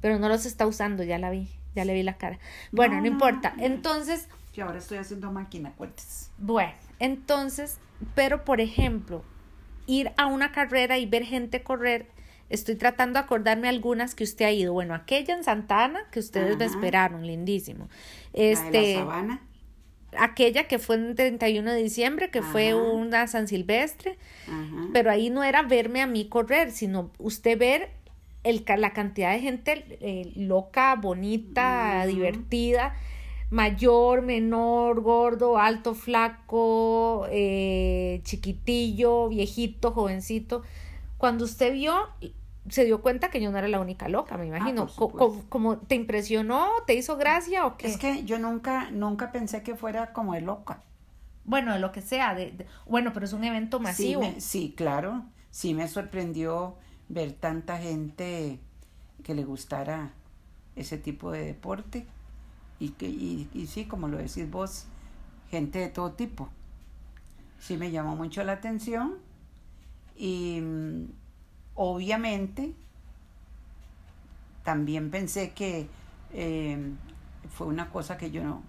pero 0.00 0.18
no 0.18 0.28
los 0.28 0.46
está 0.46 0.66
usando, 0.66 1.02
ya 1.02 1.18
la 1.18 1.30
vi, 1.30 1.48
ya 1.74 1.84
le 1.84 1.94
vi 1.94 2.02
la 2.02 2.16
cara. 2.16 2.38
Bueno, 2.70 3.00
no, 3.00 3.06
importa. 3.06 3.54
no. 3.56 3.64
Entonces, 3.64 4.28
que 4.52 4.62
ahora 4.62 4.78
estoy 4.78 4.98
haciendo 4.98 5.32
máquina, 5.32 5.70
acuérdese. 5.70 6.30
bueno, 6.38 6.72
entonces, 6.98 7.78
pero 8.14 8.44
por 8.44 8.60
ejemplo, 8.60 9.24
ir 9.86 10.12
a 10.16 10.26
una 10.26 10.52
carrera 10.52 10.98
y 10.98 11.06
ver 11.06 11.24
gente 11.24 11.62
correr 11.62 12.06
Estoy 12.50 12.76
tratando 12.76 13.18
de 13.18 13.24
acordarme 13.24 13.68
algunas 13.68 14.14
que 14.14 14.24
usted 14.24 14.46
ha 14.46 14.50
ido. 14.50 14.72
Bueno, 14.72 14.94
aquella 14.94 15.34
en 15.34 15.44
Santana 15.44 16.06
que 16.10 16.20
ustedes 16.20 16.56
me 16.56 16.64
esperaron, 16.64 17.26
lindísimo. 17.26 17.88
La 18.32 18.40
de 18.40 18.52
Este, 18.52 18.94
la 18.94 19.00
sabana. 19.00 19.42
Aquella 20.16 20.64
que 20.64 20.78
fue 20.78 20.96
en 20.96 21.14
31 21.14 21.72
de 21.72 21.82
diciembre, 21.82 22.30
que 22.30 22.42
fue 22.42 22.74
una 22.74 23.26
San 23.26 23.48
Silvestre, 23.48 24.18
Ajá. 24.46 24.88
pero 24.92 25.10
ahí 25.10 25.30
no 25.30 25.44
era 25.44 25.62
verme 25.62 26.00
a 26.00 26.06
mí 26.06 26.28
correr, 26.28 26.70
sino 26.70 27.10
usted 27.18 27.58
ver 27.58 27.90
el, 28.44 28.64
la 28.78 28.92
cantidad 28.92 29.32
de 29.32 29.40
gente 29.40 29.98
eh, 30.00 30.32
loca, 30.36 30.94
bonita, 30.96 32.06
divertida, 32.06 32.94
mayor, 33.50 34.22
menor, 34.22 35.00
gordo, 35.00 35.58
alto, 35.58 35.94
flaco, 35.94 37.26
eh, 37.30 38.20
chiquitillo, 38.24 39.28
viejito, 39.28 39.92
jovencito. 39.92 40.62
Cuando 41.18 41.44
usted 41.44 41.72
vio, 41.72 41.94
se 42.70 42.84
dio 42.84 43.00
cuenta 43.02 43.30
que 43.30 43.40
yo 43.40 43.50
no 43.50 43.58
era 43.58 43.68
la 43.68 43.80
única 43.80 44.08
loca, 44.08 44.36
me 44.36 44.46
imagino. 44.46 44.82
Ah, 44.82 44.88
supuesto. 44.88 45.40
co- 45.40 45.44
como, 45.48 45.78
¿Te 45.78 45.94
impresionó? 45.94 46.68
¿Te 46.86 46.94
hizo 46.94 47.16
gracia 47.16 47.66
o 47.66 47.76
qué? 47.76 47.86
Es 47.88 47.96
que 47.96 48.24
yo 48.24 48.38
nunca, 48.38 48.90
nunca 48.90 49.32
pensé 49.32 49.62
que 49.62 49.74
fuera 49.76 50.12
como 50.12 50.34
de 50.34 50.40
loca. 50.42 50.80
Bueno, 51.44 51.72
de 51.72 51.78
lo 51.78 51.92
que 51.92 52.02
sea. 52.02 52.34
De, 52.34 52.50
de- 52.52 52.66
bueno, 52.86 53.12
pero 53.12 53.24
es 53.26 53.32
un 53.32 53.44
evento 53.44 53.80
masivo. 53.80 54.22
Sí, 54.22 54.28
me- 54.34 54.40
sí, 54.40 54.74
claro. 54.76 55.24
Sí 55.50 55.74
me 55.74 55.88
sorprendió 55.88 56.76
ver 57.08 57.32
tanta 57.32 57.78
gente 57.78 58.60
que 59.24 59.34
le 59.34 59.44
gustara 59.44 60.10
ese 60.76 60.98
tipo 60.98 61.30
de 61.30 61.44
deporte. 61.44 62.06
Y, 62.80 62.90
que, 62.90 63.08
y, 63.08 63.48
y 63.54 63.66
sí, 63.66 63.86
como 63.86 64.08
lo 64.08 64.18
decís 64.18 64.48
vos, 64.50 64.84
gente 65.50 65.78
de 65.78 65.88
todo 65.88 66.12
tipo. 66.12 66.48
Sí 67.60 67.76
me 67.76 67.90
llamó 67.90 68.14
mucho 68.16 68.44
la 68.44 68.52
atención. 68.52 69.16
Y 70.16 70.60
mm, 70.60 71.04
obviamente 71.80 72.74
también 74.64 75.10
pensé 75.10 75.52
que 75.52 75.88
eh, 76.32 76.76
fue 77.48 77.68
una 77.68 77.88
cosa 77.88 78.18
que 78.18 78.32
yo 78.32 78.42
no, 78.42 78.64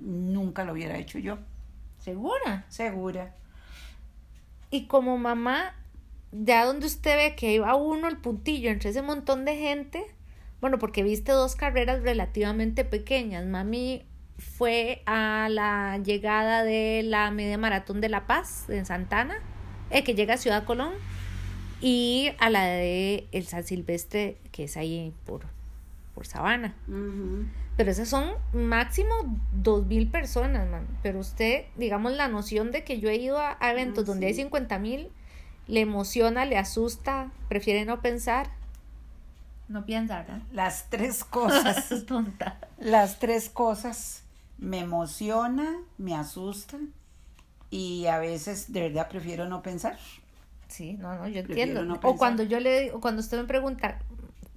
nunca 0.00 0.64
lo 0.64 0.72
hubiera 0.72 0.96
hecho 0.96 1.18
yo. 1.18 1.38
¿Segura? 1.98 2.64
Segura. 2.68 3.36
Y 4.70 4.86
como 4.86 5.18
mamá, 5.18 5.74
ya 6.32 6.64
donde 6.64 6.86
usted 6.86 7.16
ve 7.16 7.36
que 7.36 7.52
iba 7.52 7.74
uno 7.76 8.08
el 8.08 8.16
puntillo 8.16 8.70
entre 8.70 8.90
ese 8.90 9.02
montón 9.02 9.44
de 9.44 9.56
gente, 9.56 10.02
bueno, 10.62 10.78
porque 10.78 11.02
viste 11.02 11.32
dos 11.32 11.54
carreras 11.54 12.02
relativamente 12.02 12.84
pequeñas. 12.86 13.44
Mami 13.44 14.06
fue 14.38 15.02
a 15.04 15.48
la 15.50 15.98
llegada 15.98 16.64
de 16.64 17.02
la 17.04 17.30
media 17.30 17.58
maratón 17.58 18.00
de 18.00 18.08
La 18.08 18.26
Paz 18.26 18.70
en 18.70 18.86
Santana, 18.86 19.36
eh, 19.90 20.02
que 20.02 20.14
llega 20.14 20.34
a 20.34 20.38
Ciudad 20.38 20.64
Colón, 20.64 20.94
y 21.82 22.30
a 22.38 22.48
la 22.48 22.64
de 22.64 23.28
el 23.32 23.44
San 23.44 23.64
Silvestre, 23.64 24.38
que 24.52 24.64
es 24.64 24.76
ahí 24.76 25.12
por, 25.26 25.42
por 26.14 26.26
Sabana. 26.26 26.76
Pero 27.76 27.90
esas 27.90 28.08
son 28.08 28.30
máximo 28.52 29.12
dos 29.52 29.84
mil 29.86 30.08
personas, 30.08 30.68
man. 30.68 30.86
Pero 31.02 31.18
usted, 31.18 31.64
digamos, 31.76 32.12
la 32.12 32.28
noción 32.28 32.70
de 32.70 32.84
que 32.84 33.00
yo 33.00 33.08
he 33.08 33.16
ido 33.16 33.38
a, 33.38 33.58
eventos 33.62 34.04
Ah, 34.04 34.06
donde 34.06 34.26
hay. 34.26 34.34
50 34.34 34.78
mil, 34.78 35.10
le 35.66 35.80
emociona, 35.80 36.44
le 36.44 36.56
asusta, 36.56 37.32
prefiere 37.48 37.84
no 37.84 38.00
pensar. 38.00 38.50
No 39.66 39.84
piensa, 39.84 40.18
¿verdad? 40.18 40.42
Las 40.52 40.88
tres 40.88 41.24
cosas. 41.24 42.04
Tonta. 42.06 42.58
Las 42.78 43.18
tres 43.18 43.50
cosas 43.50 44.22
me 44.58 44.78
emociona, 44.78 45.80
me 45.98 46.14
asusta 46.14 46.78
y 47.70 48.06
a 48.06 48.18
veces 48.18 48.72
de 48.72 48.82
verdad 48.82 49.08
prefiero 49.08 49.48
no 49.48 49.62
pensar. 49.62 49.98
Sí, 50.72 50.94
no, 50.94 51.14
no, 51.14 51.28
yo 51.28 51.40
entiendo. 51.40 51.84
no 51.84 52.00
o 52.02 52.16
cuando 52.16 52.42
yo 52.42 52.58
le, 52.58 52.92
o 52.92 53.00
cuando 53.00 53.20
usted 53.20 53.38
me 53.38 53.44
pregunta 53.44 53.98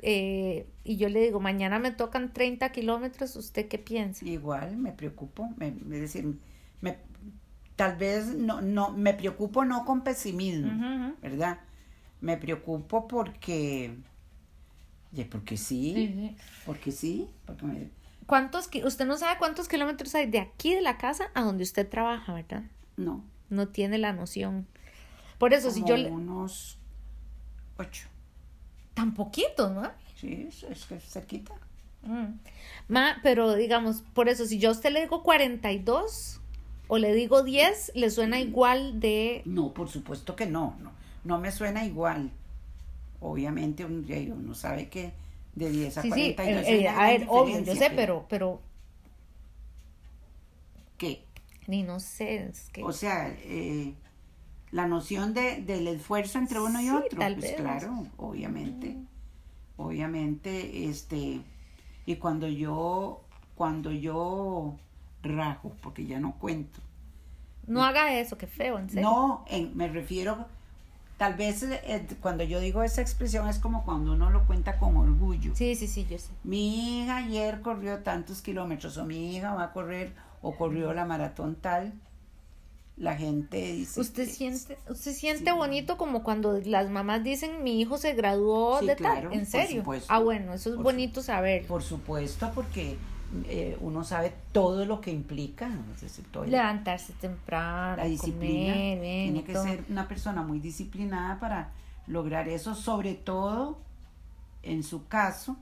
eh, 0.02 0.68
y 0.84 0.96
yo 0.96 1.10
le 1.10 1.20
digo, 1.20 1.40
mañana 1.40 1.78
me 1.78 1.92
tocan 1.92 2.32
30 2.32 2.72
kilómetros, 2.72 3.36
¿usted 3.36 3.68
qué 3.68 3.78
piensa? 3.78 4.26
Igual 4.26 4.78
me 4.78 4.92
preocupo, 4.92 5.50
me, 5.58 5.68
es 5.68 6.02
decir, 6.02 6.40
me, 6.80 6.98
tal 7.76 7.98
vez 7.98 8.28
no, 8.28 8.62
no, 8.62 8.92
me 8.92 9.14
preocupo 9.14 9.66
no 9.66 9.84
con 9.84 10.04
pesimismo. 10.04 11.16
¿verdad? 11.22 11.60
Me 12.22 12.38
preocupo 12.38 13.08
porque, 13.08 13.98
porque 15.30 15.58
sí, 15.58 16.36
porque 16.66 16.92
sí, 16.92 17.28
porque 17.46 17.66
me, 17.66 17.90
¿Cuántos, 18.26 18.70
usted 18.84 19.06
no 19.06 19.18
sabe 19.18 19.38
cuántos 19.38 19.68
kilómetros 19.68 20.16
hay 20.16 20.30
de 20.30 20.40
aquí 20.40 20.74
de 20.74 20.82
la 20.82 20.98
casa 20.98 21.26
a 21.34 21.42
donde 21.42 21.64
usted 21.64 21.88
trabaja, 21.90 22.34
¿verdad? 22.34 22.64
no, 22.96 23.24
no 23.50 23.68
tiene 23.68 23.98
la 23.98 24.14
noción. 24.14 24.68
Por 25.38 25.54
eso, 25.54 25.72
si 25.72 25.82
como 25.82 25.90
yo 25.90 25.98
le... 25.98 26.10
unos 26.10 26.78
ocho, 27.78 28.08
Tan 28.94 29.14
poquito, 29.14 29.70
¿no? 29.70 29.92
sí, 30.16 30.48
es, 30.70 30.86
que 30.86 31.00
se 31.00 31.24
quita. 31.24 31.54
Mm. 32.04 32.40
Ma, 32.88 33.18
pero 33.24 33.56
digamos, 33.56 34.04
por 34.14 34.30
eso, 34.30 34.46
si 34.46 34.58
yo 34.58 34.70
a 34.70 34.72
usted 34.72 34.92
le 34.92 35.02
digo 35.02 35.24
42 35.24 36.40
o 36.88 36.98
le 36.98 37.14
digo 37.14 37.44
10, 37.44 37.92
le 37.96 38.10
suena 38.10 38.40
igual 38.40 39.00
de... 39.00 39.42
No, 39.46 39.74
por 39.74 39.90
supuesto 39.90 40.36
que 40.36 40.46
no, 40.46 40.78
no, 40.80 40.92
no 41.24 41.40
me 41.40 41.52
suena 41.52 41.84
igual. 41.84 42.32
Obviamente 43.20 43.84
uno, 43.84 44.06
uno 44.34 44.56
sabe 44.56 44.88
que 44.88 45.14
de 45.56 45.70
10 45.70 45.98
a 45.98 46.02
Sí, 46.04 46.12
sí, 46.12 46.36
42 46.36 46.64
eh, 46.64 46.68
hay 46.68 46.76
eh, 46.76 46.80
una 46.90 47.04
a 47.04 47.08
ver, 47.08 47.26
obvio, 47.28 47.60
yo 47.62 47.76
sé, 47.76 47.92
pero, 47.96 48.26
pero, 48.30 48.62
¿Qué? 50.98 51.26
ni 51.68 51.84
no 51.84 52.00
sé, 52.00 52.46
es 52.46 52.70
que... 52.70 52.84
O 52.84 52.94
sea, 52.94 53.36
eh, 53.40 53.94
la 54.72 54.88
noción 54.88 55.34
de, 55.34 55.62
del 55.62 55.88
esfuerzo 55.88 56.38
entre 56.40 56.60
uno 56.60 56.82
y 56.82 56.90
Sí, 56.90 56.96
otro, 57.06 57.20
tal 57.20 57.36
pues 57.36 57.46
vez. 57.46 57.56
claro, 57.58 58.08
obviamente, 58.18 58.98
obviamente, 59.78 60.90
este, 60.90 61.42
y 62.06 62.16
cuando 62.18 62.48
yo, 62.48 63.22
cuando 63.56 63.92
yo 63.92 64.76
rajo, 65.24 65.74
porque 65.82 66.06
ya 66.06 66.20
no 66.20 66.34
cuento, 66.40 66.80
no 67.68 67.84
haga 67.84 68.14
eso, 68.20 68.38
qué 68.38 68.48
feo, 68.48 68.80
en 68.80 68.90
serio. 68.90 69.10
no, 69.12 69.46
en- 69.48 69.76
me 69.76 69.88
refiero, 69.88 70.46
tal 71.18 71.36
vez 71.36 71.64
eh, 71.64 72.08
cuando 72.22 72.44
yo 72.44 72.60
digo 72.60 72.84
esa 72.84 73.02
expresión 73.02 73.48
es 73.50 73.60
como 73.60 73.84
cuando 73.86 74.14
uno 74.14 74.30
lo 74.30 74.46
cuenta 74.48 74.78
con 74.80 74.98
orgullo. 74.98 75.54
Sí, 75.56 75.76
sí, 75.76 75.88
sí, 75.88 76.06
yo 76.10 76.18
sé. 76.20 76.30
Mi 76.44 77.02
hija 77.04 77.18
ayer 77.18 77.62
corrió 77.62 78.00
tantos 78.04 78.42
kilómetros, 78.42 78.98
o 78.98 79.06
mi 79.06 79.36
hija 79.36 79.54
va 79.56 79.66
a 79.66 79.74
correr, 79.74 80.14
o 80.42 80.56
corrió 80.56 80.94
la 80.94 81.06
maratón 81.06 81.56
tal. 81.56 81.94
La 82.98 83.18
gente 83.18 83.58
dice. 83.74 84.00
Usted 84.00 84.28
siente, 84.30 84.78
usted 84.90 85.12
siente 85.14 85.52
sí. 85.52 85.58
bonito 85.58 85.98
como 85.98 86.24
cuando 86.24 86.60
las 86.64 86.90
mamás 86.90 87.24
dicen 87.24 87.62
mi 87.64 87.82
hijo 87.82 87.98
se 87.98 88.14
graduó 88.14 88.80
Sí, 88.80 88.86
de 88.86 88.96
claro, 88.96 89.30
tal, 89.30 89.34
en 89.34 89.40
por 89.42 89.48
serio. 89.48 89.80
supuesto. 89.82 90.14
Ah, 90.14 90.20
bueno, 90.20 90.54
eso 90.54 90.70
es 90.70 90.76
Por 90.76 90.84
bonito 90.86 91.22
saber. 91.22 91.66
Por 91.68 91.84
supuesto, 91.84 92.52
porque 92.56 92.98
eh, 93.50 93.78
uno 93.82 94.04
sabe 94.06 94.34
todo 94.54 94.86
lo 94.86 95.02
que 95.02 95.12
implica. 95.12 95.70
todo 96.32 96.46
Levantarse 96.46 97.14
temprano, 97.14 97.98
la 97.98 98.06
disciplina. 98.06 98.74
comer, 98.74 99.00
bien, 99.02 99.34
tiene 99.34 99.44
que 99.44 99.54
todo. 99.54 99.64
ser 99.64 99.84
una 99.90 100.08
persona 100.08 100.42
muy 100.42 100.60
disciplinada 100.60 101.40
para 101.40 101.72
lograr 102.08 102.48
eso, 102.48 102.76
sobre 102.76 103.14
todo 103.16 103.78
en 104.64 104.84
su 104.84 105.08
caso, 105.08 105.58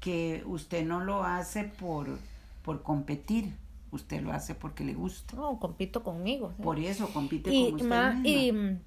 que 0.00 0.42
usted 0.46 0.84
no 0.86 1.00
lo 1.00 1.22
hace 1.24 1.64
por, 1.64 2.18
por 2.62 2.82
competir, 2.82 3.54
usted 3.92 4.20
lo 4.22 4.32
hace 4.32 4.54
porque 4.54 4.84
le 4.84 4.94
gusta. 4.94 5.36
No, 5.36 5.58
compito 5.58 6.02
conmigo. 6.04 6.52
¿sí? 6.56 6.62
Por 6.62 6.78
eso 6.78 7.08
compite 7.12 7.50
y, 7.52 7.64
con 7.66 7.74
usted 7.74 7.86
ma- 7.88 8.12
misma. 8.14 8.28
y 8.28 8.52
mm, 8.52 8.80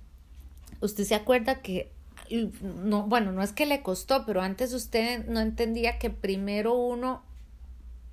usted 0.82 1.04
se 1.04 1.16
acuerda 1.16 1.62
que 1.62 1.92
no 2.62 3.04
bueno 3.04 3.32
no 3.32 3.44
es 3.44 3.52
que 3.52 3.66
le 3.66 3.82
costó 3.82 4.26
pero 4.26 4.42
antes 4.42 4.74
usted 4.74 5.26
no 5.28 5.40
entendía 5.42 6.00
que 6.00 6.10
primero 6.10 6.74
uno 6.74 7.22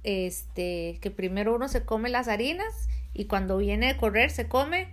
este 0.02 0.99
que 1.00 1.11
primero 1.11 1.54
uno 1.54 1.68
se 1.68 1.85
come 1.85 2.09
las 2.09 2.26
harinas 2.28 2.88
y 3.14 3.26
cuando 3.26 3.59
viene 3.59 3.87
de 3.88 3.97
correr 3.97 4.30
se 4.30 4.49
come 4.49 4.88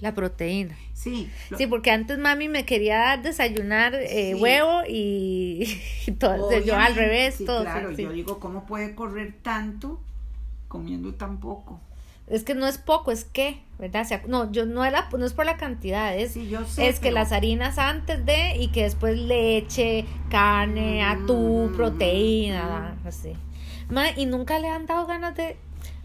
la 0.00 0.12
proteína 0.14 0.76
Sí, 0.92 1.30
lo- 1.50 1.58
sí 1.58 1.66
porque 1.66 1.90
antes 1.90 2.18
mami 2.18 2.48
me 2.48 2.64
quería 2.66 2.98
dar 2.98 3.22
desayunar 3.22 3.94
eh, 3.94 4.32
Sí. 4.34 4.40
huevo 4.42 4.82
y, 4.88 5.78
y 6.06 6.12
todo 6.12 6.58
yo 6.60 6.76
al 6.76 6.94
revés 6.94 7.36
sí, 7.36 7.44
todo 7.44 7.62
Claro, 7.62 7.94
sí. 7.94 8.02
yo 8.02 8.12
digo, 8.12 8.40
¿cómo 8.40 8.66
puede 8.66 8.94
correr 8.94 9.34
tanto 9.42 10.00
comiendo 10.78 11.14
tan 11.14 11.38
poco? 11.40 11.80
es 12.26 12.42
que 12.42 12.54
no 12.54 12.66
es 12.66 12.78
poco 12.78 13.12
es 13.12 13.24
que 13.26 13.60
verdad 13.78 14.00
O 14.00 14.04
sea, 14.06 14.22
no 14.26 14.50
yo 14.50 14.64
no 14.64 14.82
era 14.84 15.08
no 15.16 15.26
es 15.26 15.34
por 15.34 15.44
la 15.44 15.58
cantidad 15.58 16.16
es 16.16 16.32
Sí, 16.32 16.48
yo 16.48 16.64
sé. 16.64 16.88
es 16.88 16.96
que 16.96 17.02
pero- 17.10 17.16
las 17.16 17.32
harinas 17.32 17.76
antes 17.78 18.24
de 18.24 18.56
y 18.56 18.68
que 18.68 18.84
después 18.84 19.18
leche, 19.18 20.06
carne, 20.30 21.02
atún, 21.04 21.72
Mm, 21.72 21.76
proteína, 21.76 22.96
mm. 23.02 23.06
así. 23.06 23.32
Ma, 23.90 24.10
y 24.16 24.24
nunca 24.26 24.58
le 24.58 24.68
han 24.68 24.86
dado 24.86 25.06
ganas 25.06 25.34
de 25.36 25.56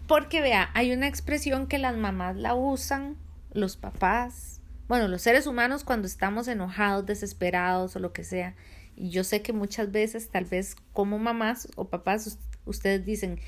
porque 0.06 0.40
vea, 0.42 0.70
hay 0.74 0.92
una 0.92 1.06
expresión 1.08 1.66
que 1.66 1.78
las 1.78 1.96
mamás 1.96 2.36
la 2.36 2.54
usan, 2.54 3.16
los 3.52 3.76
papás, 3.78 4.60
bueno, 4.88 5.08
los 5.08 5.22
seres 5.22 5.46
humanos 5.46 5.84
cuando 5.84 6.06
estamos 6.06 6.48
enojados, 6.48 7.06
desesperados 7.06 7.96
o 7.96 7.98
lo 8.00 8.12
que 8.12 8.24
sea. 8.24 8.54
Y 8.96 9.08
yo 9.10 9.22
sé 9.24 9.40
que 9.40 9.52
muchas 9.54 9.90
veces, 9.92 10.28
tal 10.30 10.44
vez 10.44 10.76
como 10.92 11.18
mamás 11.18 11.68
o 11.76 11.88
papás, 11.88 12.26
us- 12.26 12.38
ustedes 12.66 13.04
dicen, 13.06 13.38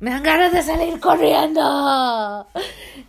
me 0.00 0.10
dan 0.10 0.22
ganas 0.22 0.52
de 0.52 0.62
salir 0.62 1.00
corriendo. 1.00 2.46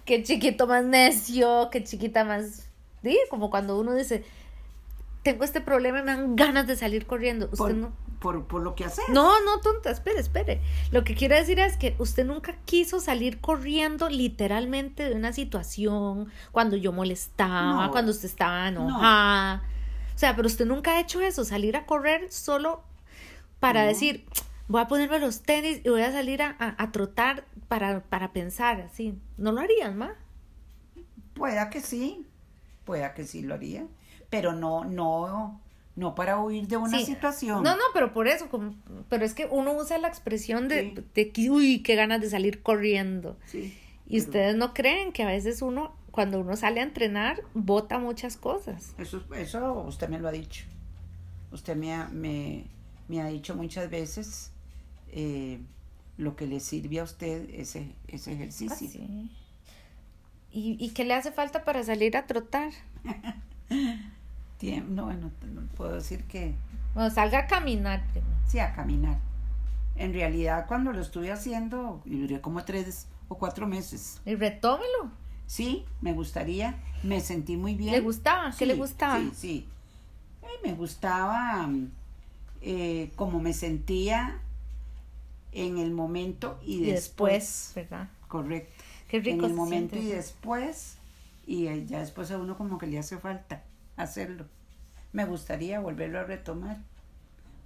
Qué 0.05 0.23
chiquito 0.23 0.67
más 0.67 0.83
necio, 0.83 1.69
qué 1.71 1.83
chiquita 1.83 2.23
más... 2.23 2.69
Sí, 3.03 3.17
como 3.29 3.49
cuando 3.49 3.77
uno 3.79 3.93
dice, 3.93 4.23
tengo 5.23 5.43
este 5.43 5.61
problema 5.61 5.99
y 5.99 6.03
me 6.03 6.11
dan 6.11 6.35
ganas 6.35 6.67
de 6.67 6.75
salir 6.75 7.05
corriendo. 7.05 7.45
Usted 7.45 7.57
Por, 7.57 7.73
no. 7.75 7.91
por, 8.19 8.47
por 8.47 8.61
lo 8.63 8.75
que 8.75 8.85
haces. 8.85 9.05
No, 9.09 9.39
no, 9.45 9.59
tonta, 9.59 9.91
espere, 9.91 10.19
espere. 10.19 10.61
Lo 10.91 11.03
que 11.03 11.13
quiero 11.15 11.35
decir 11.35 11.59
es 11.59 11.77
que 11.77 11.95
usted 11.99 12.25
nunca 12.25 12.55
quiso 12.65 12.99
salir 12.99 13.39
corriendo 13.39 14.09
literalmente 14.09 15.07
de 15.09 15.15
una 15.15 15.31
situación 15.33 16.31
cuando 16.51 16.75
yo 16.75 16.91
molestaba, 16.91 17.85
No. 17.85 17.91
cuando 17.91 18.11
usted 18.11 18.25
estaba 18.29 18.67
enojada. 18.69 19.63
O 20.15 20.17
sea, 20.19 20.35
pero 20.35 20.47
usted 20.47 20.65
nunca 20.65 20.93
ha 20.95 20.99
hecho 20.99 21.21
eso, 21.21 21.45
salir 21.45 21.77
a 21.77 21.85
correr 21.85 22.31
solo 22.31 22.81
para 23.59 23.81
No. 23.83 23.87
decir, 23.89 24.25
voy 24.67 24.81
a 24.81 24.87
ponerme 24.87 25.19
los 25.19 25.41
tenis 25.43 25.81
y 25.83 25.89
voy 25.89 26.01
a 26.01 26.11
salir 26.11 26.41
a, 26.41 26.55
a- 26.59 26.75
a 26.81 26.91
trotar 26.91 27.45
para, 27.67 28.01
para 28.03 28.31
pensar 28.33 28.81
así. 28.81 29.17
¿No 29.37 29.51
lo 29.51 29.61
harían, 29.61 29.97
ma? 29.97 30.13
Pueda 31.33 31.69
que 31.69 31.81
sí, 31.81 32.25
pueda 32.85 33.13
que 33.13 33.23
sí 33.23 33.41
lo 33.43 33.53
haría, 33.55 33.85
pero 34.29 34.53
no, 34.53 34.85
no, 34.85 35.61
no 35.95 36.15
para 36.15 36.39
huir 36.41 36.67
de 36.67 36.77
una 36.77 36.97
Sí. 36.99 37.05
situación. 37.05 37.63
No, 37.63 37.75
no, 37.75 37.83
pero 37.93 38.11
por 38.13 38.27
eso, 38.27 38.49
como, 38.49 38.73
pero 39.09 39.23
es 39.23 39.33
que 39.35 39.45
uno 39.45 39.73
usa 39.73 39.97
la 39.99 40.07
expresión 40.07 40.67
de, 40.67 40.93
Sí. 40.95 41.03
de 41.13 41.31
que, 41.31 41.49
uy, 41.51 41.83
qué 41.83 41.95
ganas 41.95 42.21
de 42.21 42.29
salir 42.29 42.63
corriendo. 42.63 43.37
Sí, 43.45 43.77
Y 44.07 44.17
pero 44.19 44.23
ustedes 44.25 44.55
no 44.55 44.73
creen 44.73 45.11
que 45.11 45.21
a 45.23 45.27
veces 45.27 45.61
uno, 45.61 45.95
cuando 46.11 46.39
uno 46.39 46.55
sale 46.55 46.79
a 46.79 46.83
entrenar, 46.83 47.43
bota 47.53 47.99
muchas 47.99 48.35
cosas. 48.35 48.95
Eso, 48.97 49.23
eso 49.35 49.73
usted 49.83 50.09
me 50.09 50.17
lo 50.19 50.27
ha 50.29 50.31
dicho. 50.31 50.65
Usted 51.51 51.75
me 51.75 51.93
ha, 51.93 52.07
me, 52.07 52.65
me 53.07 53.21
ha 53.21 53.27
dicho 53.27 53.55
muchas 53.55 53.89
veces 53.91 54.51
eh, 55.11 55.59
lo 56.17 56.35
que 56.35 56.47
le 56.47 56.59
sirve 56.59 56.99
a 56.99 57.03
usted 57.03 57.49
ese, 57.53 57.93
ese 58.07 58.33
ejercicio. 58.33 58.73
Ah, 58.73 58.75
sí. 59.09 59.31
¿Y, 60.51 60.77
¿Y 60.83 60.89
qué 60.91 61.05
le 61.05 61.13
hace 61.13 61.31
falta 61.31 61.63
para 61.63 61.83
salir 61.83 62.17
a 62.17 62.25
trotar? 62.27 62.71
No, 64.89 65.05
bueno, 65.05 65.29
no 65.53 65.61
puedo 65.75 65.93
decir 65.93 66.23
que 66.23 66.55
Bueno, 66.95 67.11
salga 67.11 67.39
a 67.39 67.47
caminar. 67.47 68.03
primero. 68.07 68.33
sí, 68.47 68.57
a 68.57 68.73
caminar. 68.73 69.19
En 69.95 70.13
realidad, 70.13 70.65
cuando 70.67 70.91
lo 70.91 71.01
estuve 71.01 71.31
haciendo, 71.31 72.01
duré 72.05 72.41
como 72.41 72.63
tres 72.65 73.07
o 73.27 73.37
cuatro 73.37 73.67
meses. 73.67 74.19
Y 74.25 74.33
retómelo. 74.33 75.11
Sí, 75.45 75.85
me 76.01 76.13
gustaría, 76.13 76.75
me 77.03 77.19
sentí 77.19 77.55
muy 77.55 77.75
bien. 77.75 77.91
¿Le 77.91 77.99
gustaba? 77.99 78.51
¿Qué 78.57 78.65
le 78.65 78.73
gustaba? 78.73 79.19
Sí, 79.19 79.31
sí. 79.35 79.67
Eh, 80.41 80.47
me 80.63 80.73
gustaba 80.73 81.67
mm, 81.67 81.91
eh, 82.61 83.11
como 83.15 83.39
me 83.39 83.53
sentía 83.53 84.41
en 85.51 85.77
el 85.77 85.91
momento 85.91 86.59
y, 86.63 86.83
Y 86.83 86.91
después. 86.91 87.33
después, 87.33 87.71
¿verdad? 87.75 88.09
Correcto. 88.27 88.83
Qué 89.07 89.19
rico 89.19 89.45
en 89.45 89.51
el 89.51 89.53
momento 89.53 89.95
siente 89.95 89.99
y 89.99 90.11
después. 90.11 90.97
Y 91.45 91.67
eh, 91.67 91.85
ya 91.85 91.99
después 91.99 92.29
a 92.31 92.37
uno 92.37 92.57
como 92.57 92.77
que 92.77 92.87
le 92.87 92.99
hace 92.99 93.17
falta 93.17 93.63
hacerlo. 93.95 94.45
Me 95.13 95.25
gustaría 95.25 95.79
volverlo 95.79 96.19
a 96.19 96.23
retomar. 96.23 96.77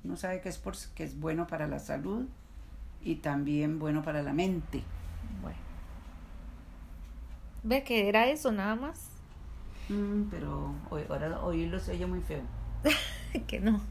Uno 0.04 0.16
sabe 0.18 0.42
que 0.42 0.50
es, 0.50 0.58
por, 0.58 0.76
que 0.96 1.04
es 1.04 1.20
bueno 1.20 1.48
para 1.48 1.68
la 1.68 1.80
salud 1.80 2.28
y 3.02 3.16
también 3.16 3.80
bueno 3.80 4.04
para 4.04 4.22
la 4.24 4.34
mente. 4.34 4.84
Bueno. 5.42 5.58
Ve 7.64 7.84
que 7.84 8.08
era 8.10 8.28
eso 8.28 8.52
nada 8.52 8.76
más. 8.76 9.10
Mm, 9.90 10.24
pero 10.30 10.74
hoy, 10.90 11.04
ahora 11.10 11.42
oírlo 11.42 11.80
se 11.80 11.92
oye 11.92 12.06
muy 12.06 12.22
feo. 12.22 12.44
que 13.48 13.60
no. 13.60 13.82